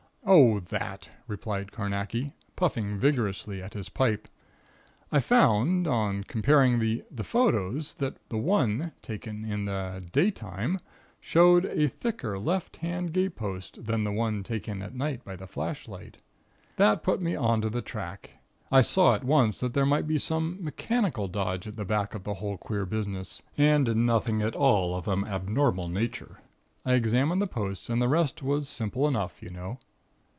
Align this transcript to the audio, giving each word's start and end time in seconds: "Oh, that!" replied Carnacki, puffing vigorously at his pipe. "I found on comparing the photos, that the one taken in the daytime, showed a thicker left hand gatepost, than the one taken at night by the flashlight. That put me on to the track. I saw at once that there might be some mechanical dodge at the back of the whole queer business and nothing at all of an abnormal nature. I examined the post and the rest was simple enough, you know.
"Oh, 0.23 0.59
that!" 0.69 1.09
replied 1.27 1.71
Carnacki, 1.71 2.31
puffing 2.55 2.99
vigorously 2.99 3.61
at 3.61 3.73
his 3.73 3.89
pipe. 3.89 4.27
"I 5.11 5.19
found 5.19 5.87
on 5.87 6.23
comparing 6.23 6.77
the 6.77 7.03
photos, 7.23 7.95
that 7.95 8.15
the 8.29 8.37
one 8.37 8.93
taken 9.01 9.43
in 9.43 9.65
the 9.65 10.01
daytime, 10.11 10.79
showed 11.19 11.65
a 11.65 11.87
thicker 11.87 12.37
left 12.37 12.77
hand 12.77 13.13
gatepost, 13.13 13.85
than 13.87 14.03
the 14.03 14.11
one 14.11 14.43
taken 14.43 14.83
at 14.83 14.93
night 14.93 15.25
by 15.25 15.35
the 15.35 15.47
flashlight. 15.47 16.19
That 16.75 17.03
put 17.03 17.19
me 17.21 17.35
on 17.35 17.59
to 17.61 17.69
the 17.71 17.81
track. 17.81 18.37
I 18.71 18.81
saw 18.83 19.15
at 19.15 19.25
once 19.25 19.59
that 19.59 19.73
there 19.73 19.87
might 19.87 20.07
be 20.07 20.19
some 20.19 20.63
mechanical 20.63 21.27
dodge 21.27 21.67
at 21.67 21.75
the 21.77 21.83
back 21.83 22.13
of 22.13 22.23
the 22.23 22.35
whole 22.35 22.57
queer 22.57 22.85
business 22.85 23.41
and 23.57 24.05
nothing 24.05 24.43
at 24.43 24.55
all 24.55 24.95
of 24.95 25.07
an 25.07 25.25
abnormal 25.25 25.89
nature. 25.89 26.39
I 26.85 26.93
examined 26.93 27.41
the 27.41 27.47
post 27.47 27.89
and 27.89 28.01
the 28.01 28.07
rest 28.07 28.43
was 28.43 28.69
simple 28.69 29.07
enough, 29.07 29.41
you 29.41 29.49
know. 29.49 29.79